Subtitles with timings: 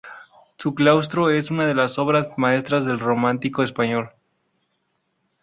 [0.57, 4.09] Su claustro es una de las obras maestras del románico español.